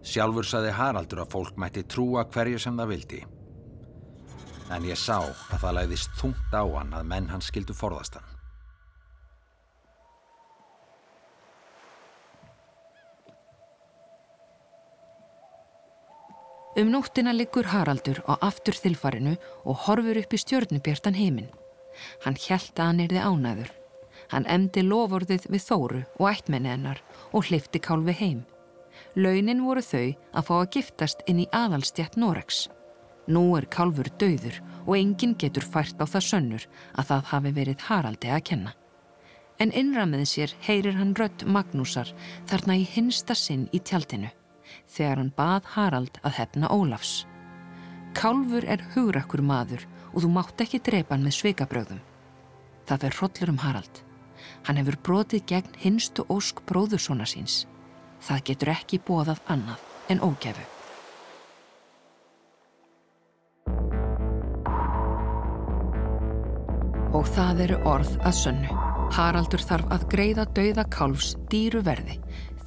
[0.01, 3.21] Sjálfur saði Haraldur að fólk mætti trúa hverju sem það vildi.
[4.71, 8.30] En ég sá að það læðist þungt á hann að menn hans skildu forðast hann.
[16.73, 19.33] Um nóttina liggur Haraldur á aftur þilfarinu
[19.67, 21.49] og horfur upp í stjörnubjartan heiminn.
[22.23, 23.71] Hann hjælta að hann erði ánæður.
[24.31, 27.03] Hann emdi lofórðið við Þóru og ættmenni hennar
[27.35, 28.39] og hlifti kálfi heim.
[29.19, 32.69] Launin voru þau að fá að giftast inn í aðalstjætt Norex.
[33.27, 37.87] Nú er kálfur döður og enginn getur fært á það sönnur að það hafi verið
[37.89, 38.77] Haraldi að kenna.
[39.59, 42.15] En innramið sér heyrir hann rött Magnúsar
[42.47, 44.31] þarna í hinsta sinn í tjaldinu.
[44.91, 47.25] Þegar hann bað Harald að hefna Ólafs.
[48.17, 52.01] Kálfur er hugrakkur maður og þú mátt ekki drepa hann með sveikabröðum.
[52.89, 54.01] Það fer hrollur um Harald.
[54.67, 57.65] Hann hefur brotið gegn hinstu ósk bróðursona síns.
[58.21, 60.67] Það getur ekki bóðað annað en ógefu.
[67.11, 68.79] Og það eru orð að sönnu.
[69.11, 72.15] Haraldur þarf að greiða dauða kálfs dýru verði.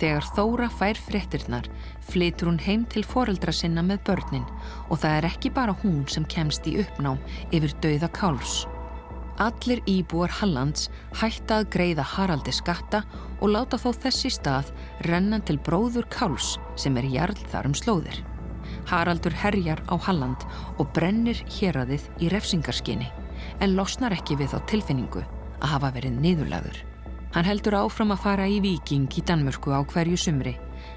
[0.00, 1.68] Þegar Þóra fær fréttirnar
[2.02, 4.46] flytur hún heim til foreldra sinna með börnin
[4.88, 7.20] og það er ekki bara hún sem kemst í uppnám
[7.54, 8.64] yfir dauða kálfs.
[9.42, 13.02] Allir íbúar Hallands hætta að greiða Haraldi skatta
[13.40, 14.70] og láta þó þessi stað
[15.06, 18.22] renna til bróður Káls sem er jarl þar um slóðir.
[18.90, 20.46] Haraldur herjar á Halland
[20.78, 23.10] og brennir héradið í refsingarskinni
[23.60, 25.22] en losnar ekki við þá tilfinningu
[25.60, 26.93] að hafa verið niðurlagur.
[27.34, 30.52] Hann heldur áfram að fara í viking í Danmörku á hverju sumri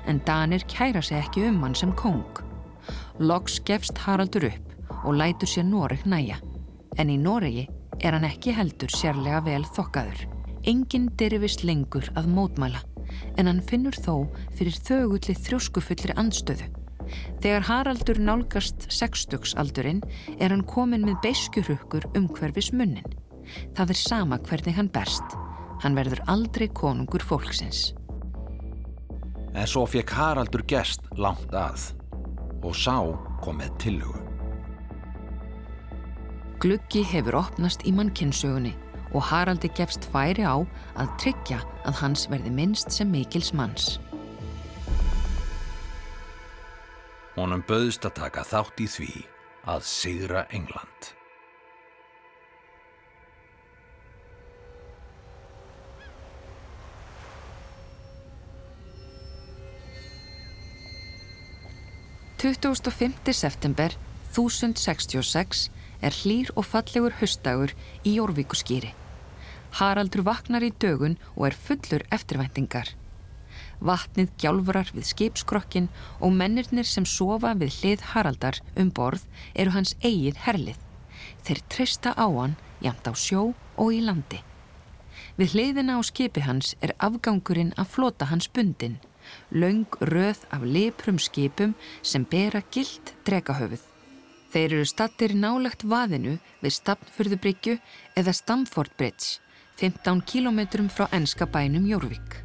[0.06, 2.44] en Danir kæra sig ekki um hann sem kong.
[3.18, 6.38] Loks gefst Haraldur upp og lætur sér Noreg næja
[7.02, 7.66] en í Noregi
[8.06, 10.28] er hann ekki heldur sérlega vel þokkaður.
[10.70, 12.84] Engin derifist lengur að mótmæla
[13.42, 16.70] en hann finnur þó fyrir þögulli þrjóskufullri andstöðu.
[17.42, 20.06] Þegar Haraldur nálgast sextugsaldurinn
[20.38, 23.16] er hann komin með beiskjurhukkur um hverfis munnin.
[23.74, 25.38] Það er sama hvernig hann berst.
[25.84, 27.92] Hann verður aldrei konungur fólksins.
[29.58, 31.92] En svo fekk Haraldur gest langt að
[32.66, 32.98] og sá
[33.44, 34.24] kom með tilhugu.
[36.58, 38.74] Gluggi hefur opnast í mannkynnssögunni
[39.14, 40.58] og Haraldi gefst færi á
[40.98, 43.98] að tryggja að hans verði minnst sem mikils manns.
[47.38, 49.12] Honum böðst að taka þátt í því
[49.70, 51.17] að sigra England.
[62.38, 63.14] Tuttugust og 5.
[63.34, 63.96] september
[64.30, 65.72] 1066
[66.06, 67.72] er hlýr og fallegur höstdagur
[68.06, 68.92] í Jórvíkuskýri.
[69.80, 72.92] Haraldur vaknar í dögun og er fullur eftirvæntingar.
[73.82, 75.90] Vatnið gjálfurar við skipskrokkin
[76.22, 80.78] og mennirnir sem sofa við hlið Haraldar um borð eru hans eigið herlið.
[81.42, 82.54] Þeir treysta á hann
[82.86, 83.48] jamt á sjó
[83.82, 84.44] og í landi.
[85.42, 89.02] Við hliðina á skipi hans er afgangurinn að flota hans bundin,
[89.52, 93.84] laung röð af leprum skipum sem bera gilt dregahöfuð.
[94.54, 97.78] Þeir eru stattir nálagt vaðinu við Stafnfurðubryggju
[98.18, 99.42] eða Stamford Bridge,
[99.78, 102.44] 15 kilometrum frá enska bænum Jórvík.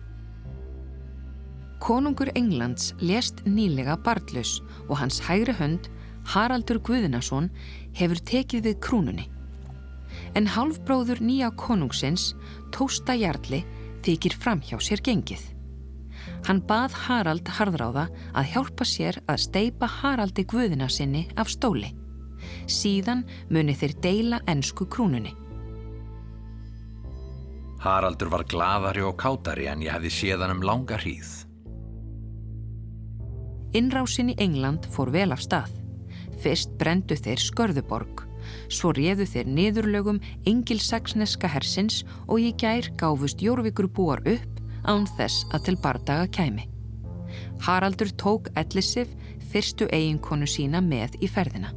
[1.82, 5.88] Konungur Englands lést nýlega barndlaus og hans hægri hönd,
[6.30, 7.48] Haraldur Guðinason,
[7.98, 9.24] hefur tekið við krúnunni.
[10.38, 12.32] En halfbróður nýja konungsins,
[12.74, 13.64] Tósta Jarli,
[14.06, 15.51] þykir fram hjá sér gengið.
[16.46, 21.92] Hann bað Harald harðráða að hjálpa sér að steipa Haraldi Guðina sinni af stóli.
[22.66, 25.36] Síðan muni þeir deila ennsku krúnunni.
[27.82, 31.30] Haraldur var gladari og kátari en ég hefði séðan um langa hríð.
[33.74, 35.72] Innrásin í England fór vel af stað.
[36.42, 38.24] Fyrst brendu þeir Skörðuborg,
[38.70, 45.46] svo réðu þeir niðurlögum Engilsaksneska hersins og í gær gáfust Jórvíkur búar upp án þess
[45.52, 46.68] að til bardaga kæmi.
[47.62, 49.14] Haraldur tók Ellisif
[49.52, 51.72] fyrstu eiginkonu sína með í ferðina.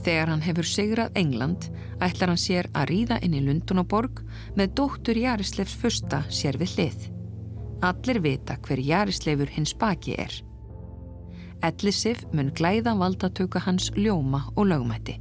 [0.00, 1.66] Þegar hann hefur sigrað England
[2.00, 4.22] ætlar hann sér að ríða inn í Lundunaborg
[4.56, 7.08] með dóttur Jarislefs fusta sér við hlið.
[7.84, 10.32] Allir vita hver Jarislefur hins baki er.
[11.64, 15.18] Ellisif mun glæða valdatöku hans ljóma og lögmætti.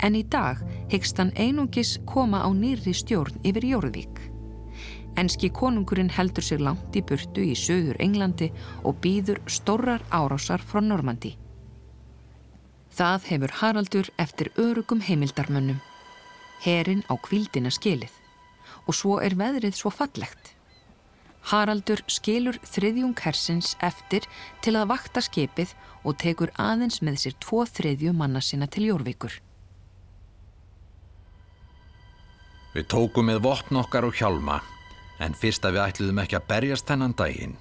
[0.00, 0.62] En í dag
[0.92, 4.35] hyggst hann einungis koma á nýri stjórn yfir Jórvík.
[5.16, 8.50] Enski konungurinn heldur sig langt í burtu í söður Englandi
[8.84, 11.30] og býður stórar árásar frá Normandi.
[12.92, 15.80] Það hefur Haraldur eftir örugum heimildarmönnum.
[16.60, 18.12] Herin á kvildina skilið.
[18.84, 20.52] Og svo er veðrið svo fallegt.
[21.48, 24.28] Haraldur skilur þriðjung hersins eftir
[24.60, 25.72] til að vakta skipið
[26.04, 29.40] og tekur aðeins með sér tvo þriðju manna sinna til Jórvíkur.
[32.76, 34.60] Við tókum með vopn okkar og hjálma
[35.22, 37.54] En fyrst að við ætluðum ekki að berjast þennan daginn,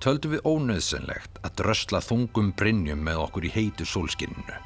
[0.00, 4.58] töldu við ónöðsynlegt að drösla þungum brinnjum með okkur í heitu sólskinninu.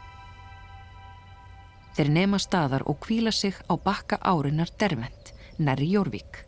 [1.95, 6.40] Þeir nema staðar og kvíla sig á bakka árinar dervend, nærri Jórvík.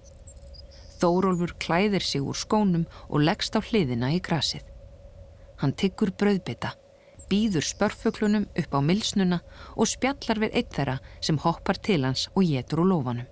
[0.98, 4.64] Þórólfur klæðir sig úr skónum og leggst á hliðina í grasið.
[5.62, 6.72] Hann tyggur brauðbytta,
[7.30, 9.40] býður spörfuglunum upp á milsnuna
[9.76, 13.30] og spjallar við eitt þeirra sem hoppar til hans og getur úr lofanum.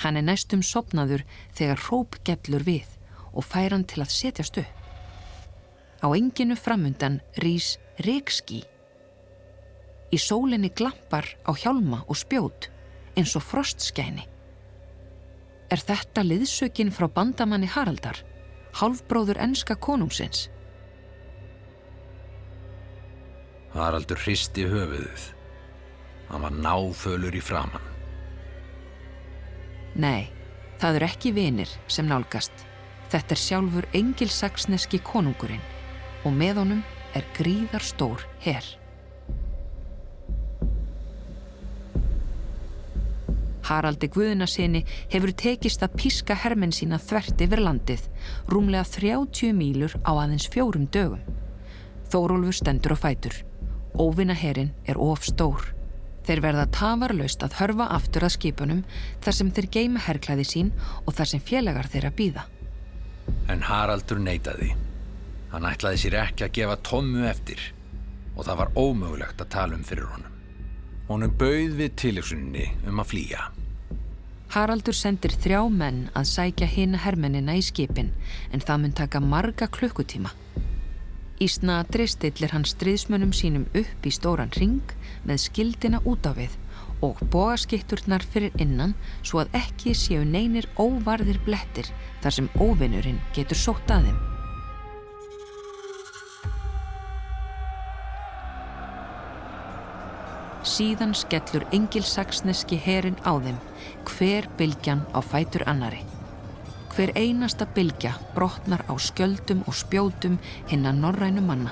[0.00, 1.26] Hann er næstum sopnaður
[1.56, 2.88] þegar hróp gellur við
[3.30, 4.76] og fær hann til að setjast upp.
[6.00, 8.62] Á enginu framundan rýs Ríkskí.
[10.10, 12.70] Í sólinni glampar á hjálma og spjót
[13.18, 14.24] eins og frostskæni.
[15.70, 18.16] Er þetta liðsökin frá bandamanni Haraldar,
[18.80, 20.48] hálfbróður enska konungsins?
[23.76, 25.28] Haraldur hristi höfuðuð.
[26.30, 27.89] Hann var náfölur í framann.
[30.00, 30.30] Nei,
[30.80, 32.52] það eru ekki vinir sem nálgast.
[33.10, 35.64] Þetta er sjálfur engilsaksneski konungurinn
[36.24, 36.84] og með honum
[37.18, 38.64] er gríðar stór herr.
[43.70, 44.80] Haraldi Guðunarsinni
[45.12, 48.06] hefur tekist að píska hermenn sína þvert yfir landið,
[48.50, 51.20] rúmlega 30 mílur á aðeins fjórum dögum.
[52.10, 53.36] Þórólfur stendur á fætur.
[53.94, 55.79] Óvinna herrin er of stór.
[56.30, 58.82] Þeir verða tafarlaust að hörfa aftur að skipunum
[59.24, 60.68] þar sem þeir geima herrklæði sín
[61.02, 62.44] og þar sem félagar þeirra býða.
[63.50, 64.68] En Haraldur neytaði.
[65.50, 67.64] Hann ætlaði sér ekki að gefa tómmu eftir
[68.36, 70.36] og það var ómögulegt að tala um fyrir honum.
[71.08, 73.48] Honum bauð við tilöksuninni um að flýja.
[74.54, 78.14] Haraldur sendir þrjá menn að sækja hina hermennina í skipin
[78.54, 80.30] en það mun taka marga klukkutíma.
[81.40, 84.90] Í snadri stillir hann stríðsmönnum sínum upp í stóran ring
[85.24, 86.52] með skildina út á við
[87.00, 91.88] og bogaskitturnar fyrir innan svo að ekki séu neynir óvarðir blettir
[92.20, 94.20] þar sem óvinnurinn getur sótt að þeim.
[100.60, 103.56] Síðan skellur engilsaksneski herin á þeim,
[104.04, 106.04] hver bylgjan á fætur annari.
[106.90, 110.38] Hver einasta bylgja brotnar á skjöldum og spjótum
[110.70, 111.70] hinn að norrænu manna.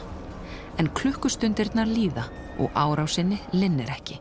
[0.79, 4.21] En klukkustundirnar líða og árásinni linnir ekki.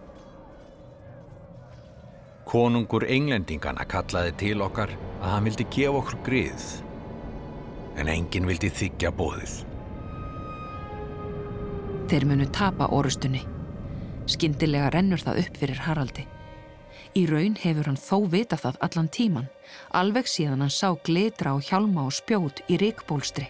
[2.47, 6.67] Konungur englendingana kallaði til okkar að hann vildi gefa okkur grið.
[7.97, 9.57] En enginn vildi þykja bóðið.
[12.07, 13.43] Þeir munu tapa orustunni.
[14.31, 16.23] Skyndilega rennur það upp fyrir Haraldi.
[17.17, 19.47] Í raun hefur hann þó vita það allan tíman,
[19.89, 23.47] alveg síðan hann sá glitra og hjálma og spjót í ríkbólstri.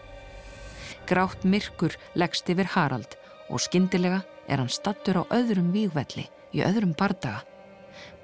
[1.10, 3.18] Grátt myrkur leggst yfir Harald
[3.52, 7.44] og skyndilega er hann stattur á öðrum vígvelli í öðrum bardaga.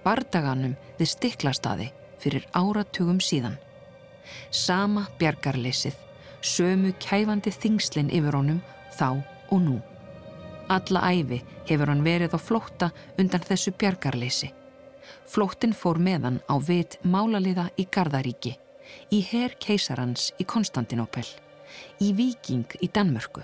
[0.06, 1.92] Bardaganum við stiklastaði
[2.24, 3.60] fyrir áratugum síðan.
[4.48, 6.00] Sama bjargarleysið,
[6.40, 8.64] sömu kæfandi þingslinn yfir honum
[8.96, 9.10] þá
[9.52, 9.78] og nú.
[10.72, 14.54] Alla æfi hefur hann verið á flótta undan þessu bjargarleysi.
[15.30, 18.58] Flóttin fór meðan á vit málaliða í Gardaríki,
[19.10, 21.26] í herr keisarans í Konstantinopel,
[22.04, 23.42] í Viking í Danmörku.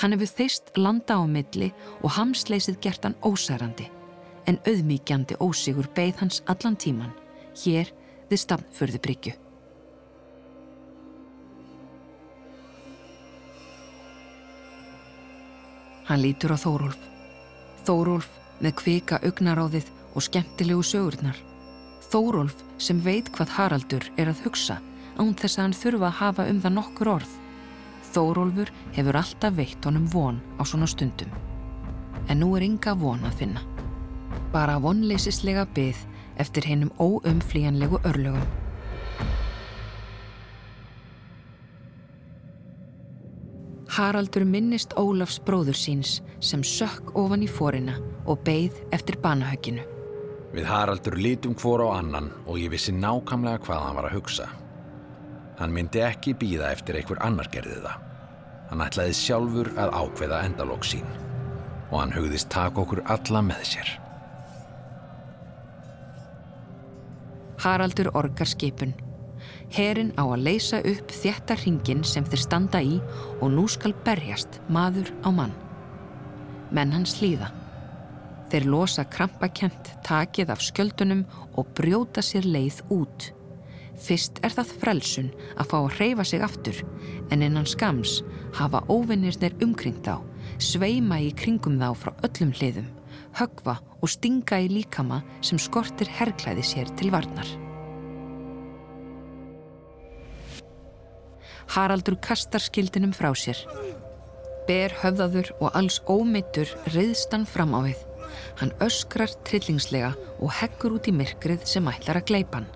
[0.00, 3.90] Hann hefur þeist landa á milli og hamsleysið gert hann ósærandi,
[4.46, 7.12] en auðmíkjandi ósigur beigð hans allan tíman,
[7.64, 7.90] hér
[8.30, 9.36] við stafnförðubryggju.
[16.10, 16.98] Hann lítur á Þórólf.
[17.86, 18.26] Þórólf
[18.60, 21.36] með kvika augnaráðið og skemmtilegu sögurnar.
[22.10, 24.80] Þórólf sem veit hvað Haraldur er að hugsa
[25.20, 27.34] án þess að hann þurfa að hafa um það nokkur orð.
[28.10, 31.30] Þórólfur hefur alltaf veitt honum von á svona stundum.
[32.28, 33.62] En nú er ynga von að finna.
[34.50, 36.00] Bara vonleisislega byð
[36.42, 38.48] eftir hennum óumflíjanlegu örlögum.
[43.90, 49.89] Haraldur minnist Ólafs bróður síns sem sökk ofan í fórina og beigð eftir banahögginu.
[50.50, 54.48] Við Haraldur lítum hvor á annan og ég vissi nákamlega hvað hann var að hugsa.
[55.60, 58.06] Hann myndi ekki býða eftir einhver annar gerði það.
[58.70, 61.06] Hann ætlaði sjálfur að ákveða endalók sín
[61.90, 63.92] og hann hugðist taka okkur alla með sér.
[67.60, 68.94] Haraldur orgar skipun.
[69.70, 72.98] Herin á að leysa upp þjætta hringin sem þeir standa í
[73.38, 75.54] og nú skal berjast maður á mann.
[76.74, 77.52] Menn hans hlýða.
[78.50, 81.20] Þeir losa krampakent takið af skjöldunum
[81.54, 83.28] og brjóta sér leið út.
[84.00, 85.28] Fyrst er það frelsun
[85.60, 86.80] að fá að hreyfa sig aftur
[87.30, 88.20] en innan skams
[88.56, 90.18] hafa óvinnirnir umkring þá,
[90.58, 92.88] sveima í kringum þá frá öllum hliðum,
[93.38, 97.46] högva og stinga í líkama sem skortir herrklæði sér til varnar.
[101.70, 103.60] Haraldur kastar skildinum frá sér.
[104.66, 108.09] Ber höfðaður og alls ómeittur reyðst hann fram á við.
[108.60, 112.70] Hann öskrar trillingslega og heggur út í myrkrið sem ætlar að gleipa hann.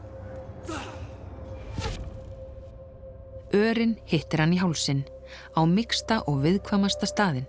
[3.55, 5.05] Örin hittir hann í hálsin,
[5.55, 7.47] á miksta og viðkvamasta staðin.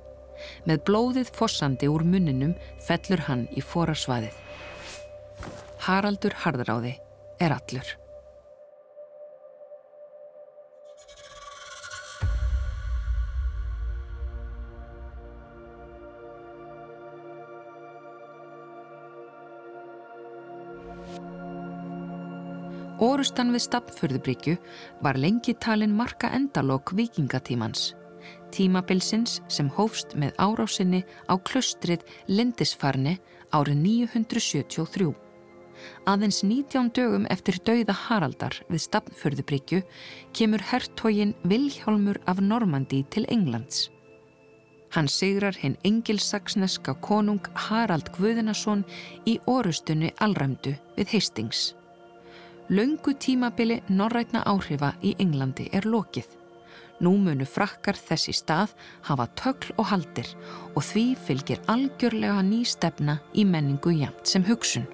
[0.67, 2.53] Með blóðið fossandi úr munninum
[2.85, 4.35] fellur hann í forarsvaðið.
[5.87, 6.97] Haraldur Harðráði
[7.41, 8.04] er allur.
[23.03, 24.53] Orustan við Stafnfjörðubryggju
[25.03, 27.91] var lengi talin marka endalók vikingatímans.
[28.55, 33.17] Tímabilsins sem hófst með árásinni á klustrið Lindisfarni
[33.51, 35.11] árið 973.
[36.07, 39.83] Aðeins 19 dögum eftir dauða Haraldar við Stafnfjörðubryggju
[40.31, 43.89] kemur herrtógin Vilhjálmur af Normandi til Englands.
[44.95, 48.85] Hann sigrar hinn engilsaksneska konung Harald Guðinason
[49.27, 51.73] í orustunni Alræmdu við Hastings.
[52.69, 56.25] Laungu tímabili norrætna áhrifa í Englandi er lokið.
[57.05, 58.71] Nú munu frakkar þessi stað
[59.05, 60.31] hafa tökl og haldir
[60.73, 64.87] og því fylgir algjörlega ný stefna í menningu jæmt sem hugsun.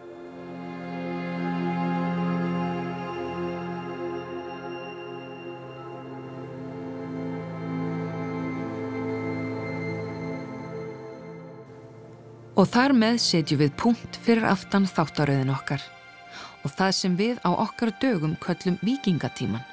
[12.59, 15.87] Og þar með setjum við punkt fyrir aftan þáttaröðin okkar
[16.63, 19.63] og það sem við á okkar dögum köllum vikingatíman.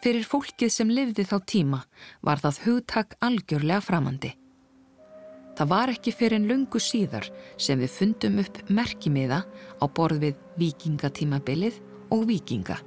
[0.00, 1.80] Fyrir fólkið sem lifði þá tíma
[2.24, 4.30] var það hugtak algjörlega framandi.
[5.58, 7.26] Það var ekki fyrir en lungu síðar
[7.60, 9.42] sem við fundum upp merkimiða
[9.76, 11.82] á borð við vikingatímabilið
[12.16, 12.78] og vikinga.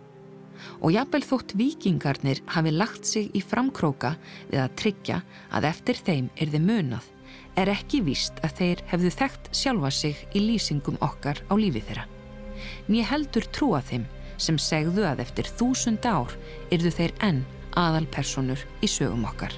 [0.81, 4.15] Og jafnvel þótt vikingarnir hafi lagt sig í framkróka
[4.49, 5.19] við að tryggja
[5.53, 7.11] að eftir þeim er þið munað
[7.59, 12.07] er ekki víst að þeir hefðu þekkt sjálfa sig í lýsingum okkar á lífi þeirra.
[12.87, 14.07] Nýja heldur trúa þeim
[14.41, 16.33] sem segðu að eftir þúsund ár
[16.73, 17.43] yrðu þeir enn
[17.77, 19.53] aðalpersonur í sögum okkar.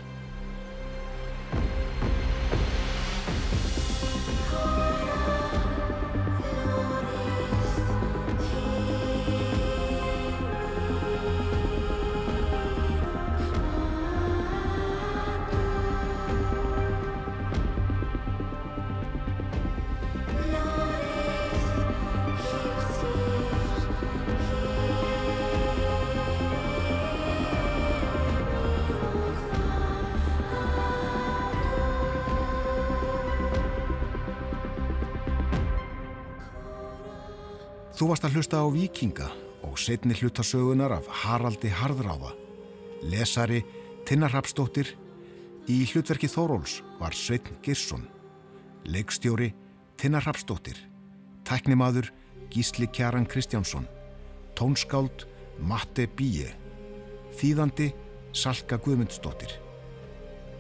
[38.06, 39.28] Þú varst að hlusta á Víkinga
[39.66, 42.36] og setni hlutasögunar af Haraldi Harðráða.
[43.02, 43.64] Lesari
[44.06, 44.92] Tinnar Rapsdóttir.
[45.66, 48.06] Í hlutverki Þóróls var Sveitn Girsson.
[48.86, 49.56] Leikstjóri
[49.98, 50.78] Tinnar Rapsdóttir.
[51.50, 52.12] Tæknimaður
[52.54, 53.90] Gísli Kjaran Kristjánsson.
[54.54, 55.26] Tónskáld
[55.58, 56.54] Matte Bíje.
[57.42, 57.90] Þýðandi
[58.38, 59.58] Salka Guðmundsdóttir.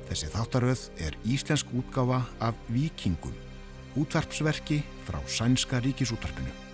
[0.10, 3.38] Þessi þáttaröð er íslensk útgáfa af Víkingum.
[3.94, 6.65] Útvarpsverki frá Sænska ríkisútarpinu.